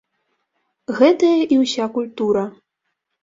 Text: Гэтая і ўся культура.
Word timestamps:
Гэтая 0.99 1.35
і 1.55 1.59
ўся 1.65 1.85
культура. 1.97 2.43